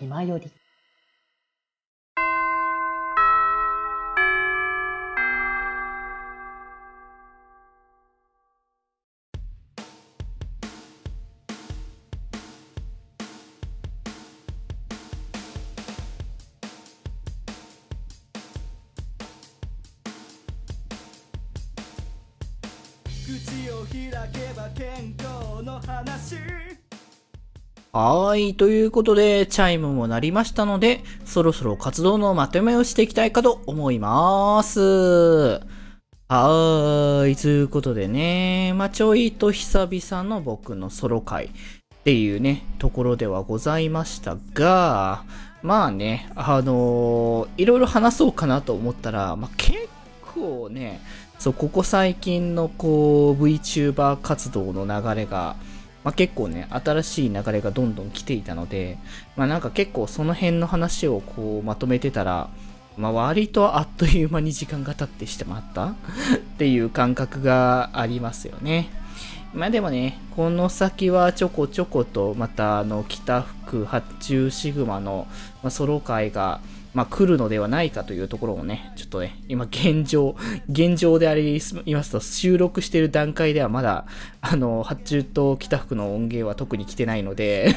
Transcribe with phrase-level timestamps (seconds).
[0.00, 0.50] 気まより。
[23.26, 26.36] 口を開けば健康の話
[27.92, 28.54] はい。
[28.54, 34.80] ということで、チャイムも鳴りましたので、そろそろ活動のまとめをしていきたいかと思います。
[34.80, 37.36] はーい。
[37.36, 41.50] ということでね、まあ、ちょいと久々の僕のソロ会っ
[42.04, 45.24] ていうね、ところではございましたが、
[45.64, 49.88] まあね、あのーいろいろ話そうかなと思ったら、まあ、結
[50.32, 51.00] 構ね、
[51.40, 55.56] そう、ここ最近のこう、VTuber 活動の流れが、
[56.04, 58.98] まあ、結構ね、新しい流れがどんどん来ていたので、
[59.36, 62.48] まあ、なんか結構その辺の話をこうまとめてたら、
[62.96, 65.86] まあ、割とあっという間に時間が経ってしまった
[66.36, 68.88] っていう感覚がありますよね。
[69.52, 75.26] まあでもね、この先はちょこちょこと、またあの、北福発注シグマの、
[75.64, 76.60] ま、ソロ会が、
[76.92, 80.36] まあ、来るのではないかというところをね、ちょっとね、今現状、
[80.68, 84.06] 現状でありますと、収録している段階ではまだ、
[84.40, 87.76] あの、発注と北福の音源は特に来てないので、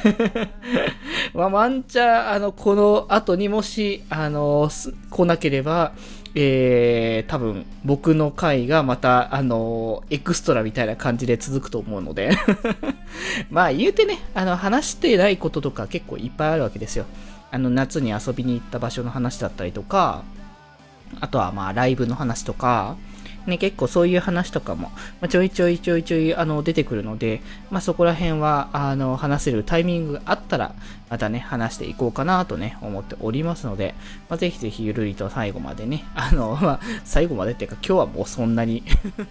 [1.34, 4.70] まあ、ワンチャン、あの、この後にもし、あの、
[5.12, 5.94] 来なければ、
[6.36, 12.32] えー、多分、僕の回がまた、あの、エクストラみたいな感じで続くと思うので、
[13.52, 17.06] まあ、言うてね、あの、話してないこととか結構いっぱいあるわけですよ。
[17.54, 20.24] あの、夏に遊びに行った場所の話だったりとか、
[21.20, 22.98] あとはまあ、ライブの話とか、
[23.46, 30.74] ね、結構そういう話とかも、まあ、ちょいちょいちょいちょい、あの、出てくるので、まあ、そこら辺は、あの、話せるタイミングがあったら、
[31.12, 33.94] またね、話していこうかなとね、思っておりますので、
[34.30, 38.82] まあ、ぜひぜひゆるりと最後までね、あの、 まあ、最後までっていうか、今日はもうそんなに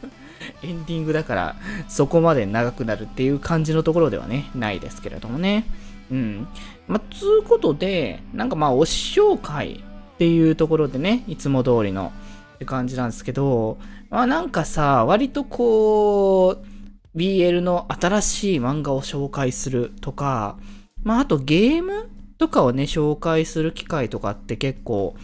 [0.62, 1.56] エンディングだから、
[1.88, 5.64] そこまで長くなるっていう感じのところではね、ないですけれどもね。
[6.12, 6.48] うん。
[6.88, 9.82] まあ、つうことで、なんかまあ、お師匠会
[10.14, 12.12] っていうところでね、いつも通りの
[12.56, 13.78] って感じなんですけど、
[14.10, 20.56] まあなんかさ、割とこう、BL の新しい漫画を紹介するとか、
[21.02, 25.16] まああとゲームとかをね、紹介する機会とかって結構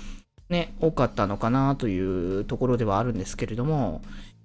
[0.49, 4.01] ね、多かったのかなというところではあるんですけれども、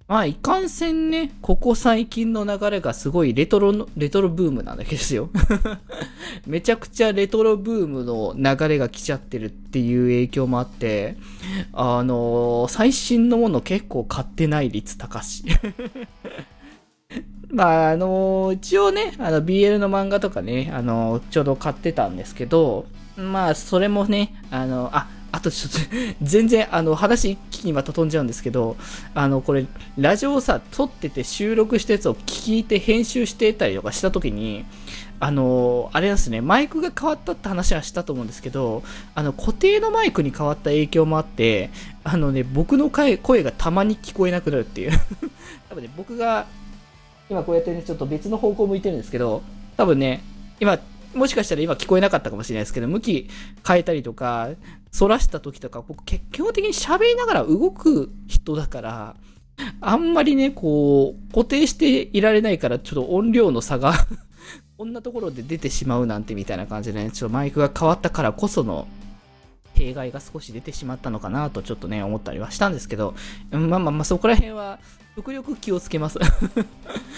[0.06, 5.30] まあ、いかんせんね、ここ最近の流れがすごいレトロの、レトロブームなんだけですよ。
[6.46, 11.16] めちゃくちゃレトロブームの流れが来ちゃってるっていう影響もあって、
[11.72, 15.44] あの最新のもの結構買ってない率高し。
[17.48, 22.84] まあ、あの一応ね、あの、BL の漫画とかね、あのちょうど買ってたんですけど、
[23.16, 25.78] まあ、それもね、あの、あ、あとちょっと、
[26.22, 28.76] 全然、あの、話一気にまた飛んじゃうんですけど、
[29.14, 29.66] あの、これ、
[29.98, 34.64] ラジオをさ、撮ってて収録したやつを聞いて編集してたりとかしたときに、
[35.18, 38.84] あの、あれなんですね、マイクが変わったって話はしたと思うんですけど、
[39.16, 41.70] あの、固定のマイクに変わった影響もあって、
[42.04, 44.92] あのね、僕の声がたまに聞こえなくなるっていう。
[45.68, 46.46] 多分ね、僕が、
[47.28, 49.42] 今こうやってね、ちょっと別の方向向いてるんですけど、
[49.76, 50.22] 多分ね、
[50.60, 50.78] 今、
[51.14, 53.28] もしかしたら今聞こえなかったかもしれないですけど、向き
[53.66, 54.50] 変えたりとか、
[54.96, 59.16] 反らした時とか、僕、け基本的に喋りながら動く人だから、
[59.80, 63.94] あんまりね、こう、固定していられないから、ちょっと音量の差が
[64.76, 68.86] こんなところで出てしまうなんてみたいな感じでね、ちょっとマイクが変わったからこその、
[69.74, 73.14] 弊害が少し出てしまったのかなとちょっとね、思ったりはしたんですけど、
[73.50, 74.78] まあまあまあ、そこら辺は、
[75.16, 76.18] 極力気をつけます。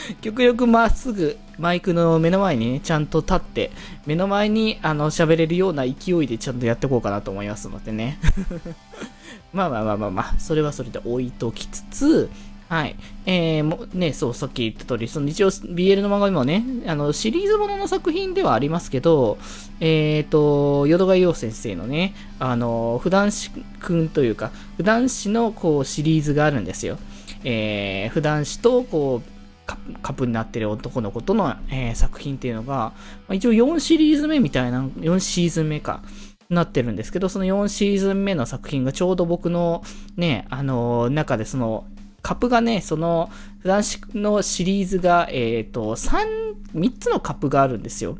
[0.21, 3.71] 極力まっすぐマイクの目の前にね、ちゃんと立って、
[4.06, 8.19] 目の前にあの喋れるような勢いでちゃんとやっていこうかなと思いますのでね。
[9.53, 12.31] まあまあまあまあまあ、それはそれで置いときつつ、
[12.69, 12.97] はい。
[13.27, 19.39] えー、もね、そう、さっき言った通り、その一応 BL の漫画にもね、あの、シリーズものの作品ではありますけど、
[19.78, 26.98] えっ、ー、と、淀川陽先生のね、あの、普段師くんというか、普段師のこうシリーズがあるんですよ。
[27.45, 29.35] えー、普段師とこう、
[29.66, 32.95] カップになってる男の子との、えー作品っていうのが、ま
[33.30, 36.03] あ一応4シリーズ目みたいな、4シーズン目か、
[36.48, 39.83] なってるんですけど、その4シーズン目の作品がちょうど僕の
[40.16, 41.86] ね、あの中でその、
[42.22, 43.30] カップがね、その、
[43.60, 48.19] フランスのシリーズが、えっ、と、3、3つのカップがあるんですよ。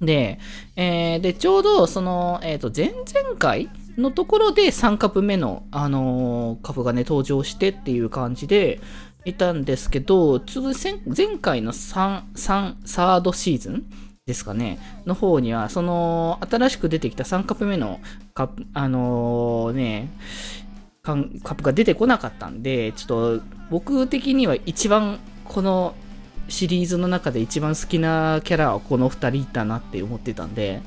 [0.00, 0.38] で、
[0.76, 3.68] えーで、ちょうど、その、えっ、と、前々回
[3.98, 8.80] のところで3カップ目の、あのカップがね、登場してっていう感じで、
[9.24, 10.80] いたんですけど、ちょうど
[11.16, 13.84] 前回の3、3、サードシーズン
[14.26, 18.00] ですかね、の方には、その、新しく出てきた3カップ目の
[18.34, 20.10] カップ、あのー、ね、
[21.02, 25.94] カップが出てこなかったんで、ちょっと僕的には一番この
[26.48, 30.82] シリーズの中で一番好きなキャラはこの2人だなって思ってたんで、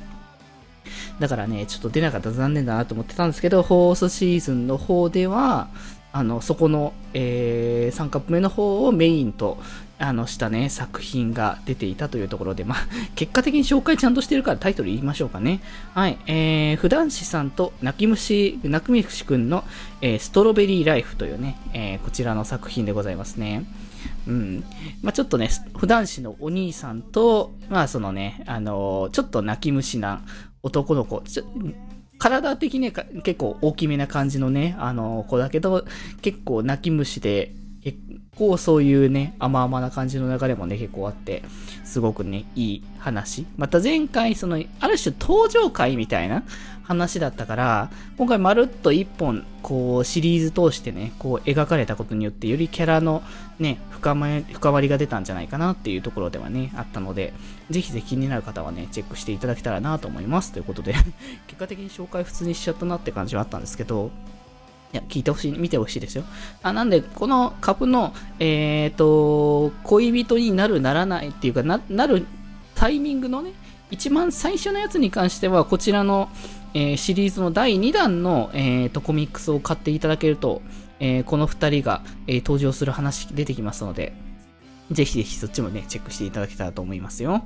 [1.19, 5.69] だからね、ちょっと出なかったら残念だなと思ってたんですけど、フォースシーズンの方では、
[6.13, 9.57] あの、そこの、えー、3カップ目の方をメインと、
[9.97, 12.77] あの、したね、作品が出ていたというところで、まあ、
[13.15, 15.59] 結果的に紹介ちゃんとしてるからタイトル言いましょうかね。
[15.95, 19.63] はい、えー、普段師さんと泣き虫、泣き虫くんの、
[20.01, 23.65] えー、ストロベリーライフというね、えー、こちらの作品でございますね。
[24.27, 24.63] うん。
[25.01, 30.21] まあ、ちょっとね、普段師のお兄さんと、まあ、そのね、あのー、ちょっと泣き虫な
[30.61, 31.43] 男の子、ちょ
[32.23, 35.83] 体的に結構大きめな感じのね、あの子だけど、
[36.21, 37.53] 結構泣き虫で、
[37.83, 37.97] 結
[38.37, 41.43] 構そういうね、甘々な感じの流れもね、結構あって、
[41.83, 43.45] すごくね、いい話。
[43.57, 46.43] また前回、その、ある種登場回みたいな
[46.83, 53.21] 話だったから、今回まるっと一本、こう、シリーズ通してね、こう、描かれたことによって、よりキャラの
[53.59, 57.33] ね、深ま深まりが出たんじゃないかなっていうところではね、あったので、
[57.69, 60.53] ぜひぜひ気になる方はね、チェックしていただけたらなと思います。
[60.53, 60.93] ということで
[61.47, 64.11] 結果的に紹介普通にしちゃったなって感じはあったんですけど、
[64.93, 66.23] いや、聞いてほしい、見てほしいですよ。
[66.61, 72.27] あ、なんで、この株の、えっ、ー、と、恋人になる、ならないっていうかな、なる
[72.75, 73.53] タイミングのね、
[73.89, 76.29] 一番最初のやつに関しては、こちらの、
[76.75, 80.61] えー、シリーズの第2弾の、えーと、コミックスを買っていただけると、
[80.99, 84.13] えー、この2人が、え、登場する話出てきますので、
[84.91, 87.43] ぜひぜひそっちもね、チェックしていただけたらと思いますよ。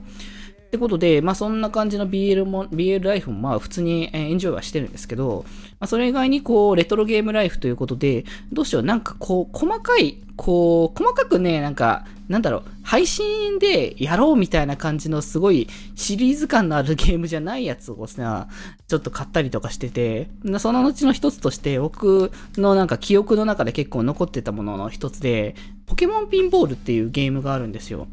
[0.68, 5.46] ってことで、まあそんな感じの BL も、BL ライフもまあ普通にエンジョイはしてるんですけど、
[5.80, 18.50] まあそれ以外にこう、レトロゲームライフということで、どうしよう、なんかこう、細かい、こう、細かくね、なんか、なんだろう、配信でやろうみたいな感じのすごいシリーズ感のあるゲームじゃないやつをさ、
[18.90, 20.30] ちょっと買ったりとかしてて、
[20.60, 25.56] その後の一つとして僕のなんか記憶の中で結構残ってたものの一つで、
[25.86, 28.08] ポケモンピンボールっていうゲームがあるんですよ。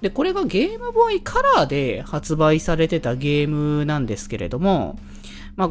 [0.00, 4.98] で、これがゲームボーイカラーで発売されてたゲームなんですけれども、
[5.56, 5.70] まあ、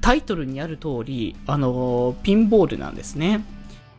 [0.00, 3.44] タイトルにある通り、あのー、ピンボールなんですね。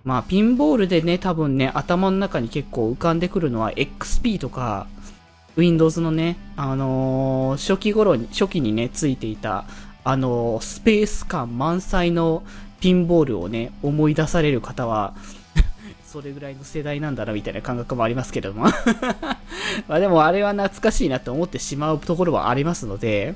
[0.03, 4.87] まあ、ピンボールでね、多分ね、頭の中に結構浮かんでくるのは XP とか、
[5.57, 9.65] Windows のね、あのー、初期頃に、初期にね、ついていた、
[10.03, 12.43] あのー、スペース感満載の
[12.79, 15.13] ピンボールをね、思い出される方は、
[16.17, 18.65] それぐらいの世代なんだなみたいな感覚もありますけども
[19.87, 23.35] まあでもあれは懐かしいなって思ってしまうところはありますので、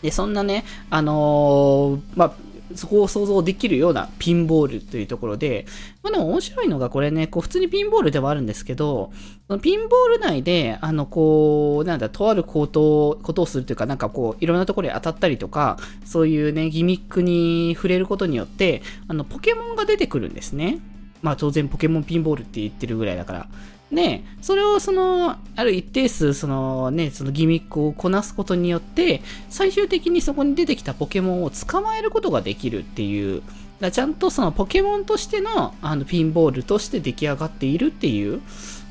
[0.00, 2.32] で、そんなね、あのー、まあ、
[2.76, 5.66] そこを想像できるようなピンボールというところで、
[6.04, 9.10] まあでも面白いのがこれね、こう普通にピンボールではあるんですけど、
[9.48, 20.78] そのピンボール内で、あの、こう、なんだ、とあることことをするというか、なんかこう、いろんなところに当たったりとか、そういうね、ギミックに触れることによって、あの、ポケモンが出てくるんですね。
[21.22, 23.48] まあ当然ポケモンピンボールって言ってるぐらいだから。
[23.92, 33.42] で、それをその、ある一定数、そのね、そのギミックをこなすことによって、最終的にそこに出てきたポケモンを捕まえることができるっていう、
[33.80, 38.40] だちゃんとそのポケモンとしてのあのピンボールとして出来上がっているっていう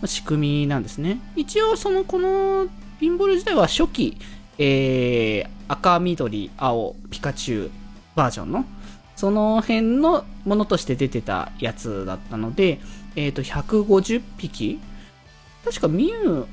[0.05, 1.19] 仕組みなんですね。
[1.35, 2.67] 一応そのこの
[2.99, 4.17] ピンボール自体は初期、
[4.57, 7.71] えー、赤、緑、青、ピカチュウ
[8.15, 8.65] バージョンの
[9.17, 12.79] その辺のものとして出てたやつだったので、
[13.15, 14.79] えっ、ー、と、150匹？
[15.65, 16.47] 確かミュウ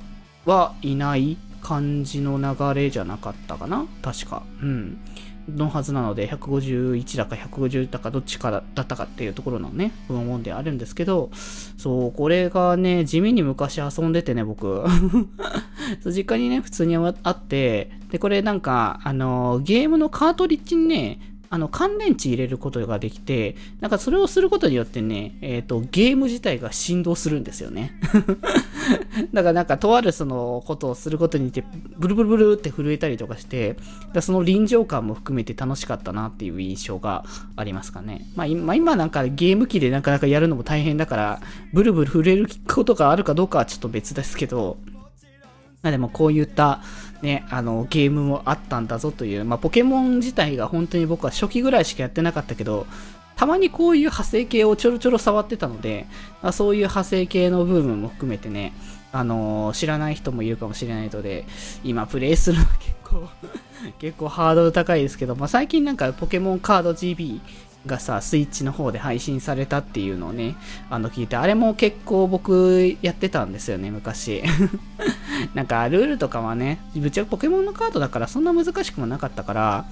[0.47, 3.87] はいない感じの流れじゃなかったかな？
[4.02, 4.42] 確か。
[4.62, 4.99] うん。
[5.47, 11.30] のはずなので、151だか150だかどっちかだったかっていうところのね、部門であるんですけど、
[11.76, 14.85] そう、これがね、地味に昔遊んでてね、僕。
[16.06, 21.21] 実家にね、普通にあって、で、これなんか、あの、ゲームのカートリッジにね、
[21.54, 27.92] あの、乾電池入れることができて、なんかそれをすることによってね、えっ、ー、と、ゲーム自体が振動するんですよね。
[29.32, 31.64] だからなんか、とあるそのことをすることによって、
[31.96, 33.76] ブルブルブルって震えたりとかして、
[34.12, 38.26] だその臨場感も含めて楽しかったなっていう印象がありますかね。
[38.34, 41.40] まあ今、今なんかゲーム機でなかなかやるのも大変だから、
[41.73, 44.76] ブルブル震えることがあるかどうかはちょっと別ですけど、
[45.84, 46.80] まあでもこういった
[47.25, 52.87] ね、あのゲームもあったんだぞという、まあ、ポケモン自体が本当に僕は初期ぐらいしかやってなかったけど、
[53.35, 56.07] たまにこういう派生系をちょろちょろ触ってたので、
[56.43, 58.75] まあ、そういう派生系の部分も含めてね、
[59.11, 61.47] あのー、知らない人もいるかもしれないので、
[61.83, 63.28] 今プレイするのは結構
[63.99, 67.40] 結構ハードル高いですけど、まあ、最近なんかポケモンカード GB
[67.87, 70.57] がさ、スイッチの方で配信されたっていうのをね、
[70.90, 74.43] あの聞いて、あれも結構僕やってたんですよね、昔。
[75.54, 79.84] なんかルールとかはね、ぶっちゃけポケモンのカードだからそんな難しくもなかったから、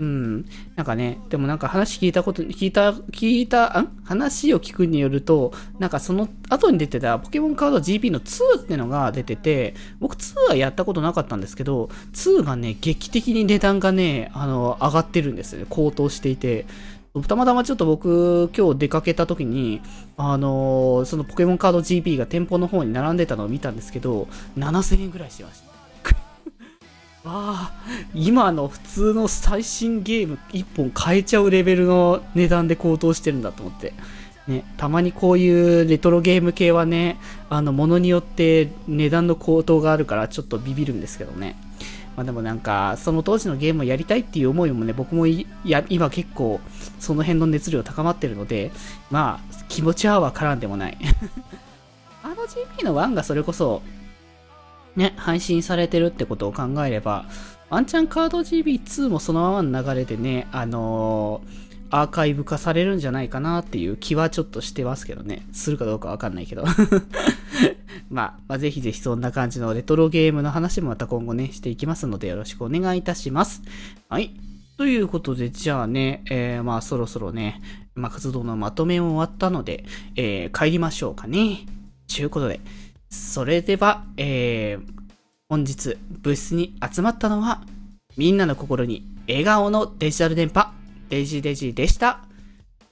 [0.00, 0.46] うん。
[0.76, 3.88] なんかね、でもなんか話聞いたこと、聞いた、聞いた、ん？
[4.02, 15.66] 話を聞くによると、なんかその後に出てたポケモンカード GP の2ってのが出てて、僕2はやったことなかったんですけど、2がね、劇的に値段がね、あの、上がってるんですよね。
[15.68, 16.64] 高騰していて。
[17.26, 19.82] たまたまちょっと僕、今日出かけた時に、
[20.16, 25.70] あのー、そのポケモンカード GP が店舗の方に並んでたのを見たんですけど、7000円ぐらいしてました。
[27.28, 27.72] ああ、
[28.14, 33.92] 今の普通の最新ゲーム1本買えちゃうレベルの値段で高騰してるんだと思って。
[34.46, 41.56] ね、たまにこういうレトロゲーム系はね、あの、ものによって値段の高騰があるからちょっとビビるんですけどね。
[42.16, 46.60] まあでもなんか、その当時のゲームをやりたいっていう思いもね、僕もや今結構
[46.98, 48.70] その辺の熱量高まってるので、
[49.10, 50.98] まあ、気持ちはわからんでもない。
[52.22, 53.82] あの GP の1がそれこそ、
[54.96, 57.24] ね、配信されてるってことを考えれば、
[57.70, 65.46] ワンチャンカード GB2 もそのままの流れでね、あのー、アーカイブ化されるんじゃないかなっていう気はちょっとしてますけどね。
[65.52, 66.64] するかどうかわかんないけど
[68.10, 73.62] まあ、まあ、ぜひぜひそんな感じのレトロゲームの話もまた今後ね、していきますのでよろしくお願いいたします。
[74.08, 74.34] はい。
[74.76, 77.60] ということで、じゃあね、えー、まあそろそろね、
[77.94, 79.84] まあ活動のまとめも終わったので、
[80.16, 81.66] えー、帰りましょうかね。
[82.08, 82.60] ちゅうことで、
[83.10, 84.92] それでは、えー、
[85.48, 87.62] 本日ブースに集まったのは、
[88.16, 90.72] みんなの心に笑顔のデジタル電波、
[91.10, 92.20] デジデジでした。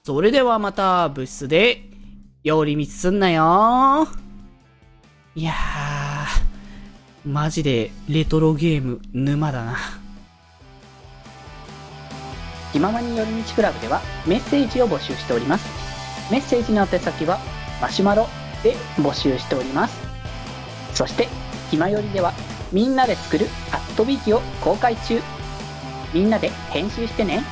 [0.04, 1.90] それではまたブースで、
[2.44, 4.06] 寄り道すんなよ
[5.38, 9.76] いやー、マジでレトロゲーム沼だな。
[12.72, 15.64] 気ままに寄り道クラブではメッセージを募集しております。
[16.32, 17.38] メッセージの宛先は
[17.80, 18.26] マシュマロ
[18.64, 19.96] で募集しております。
[20.92, 21.28] そして、
[21.70, 22.32] ひまよりでは、
[22.72, 25.20] みんなで作るアットビーキを公開中。
[26.12, 27.44] みんなで編集してね。